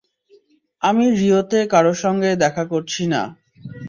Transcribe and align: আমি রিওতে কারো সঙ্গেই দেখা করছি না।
আমি 0.83 1.05
রিওতে 1.19 1.59
কারো 1.71 1.93
সঙ্গেই 2.03 2.35
দেখা 2.43 2.63
করছি 2.71 3.03
না। 3.13 3.21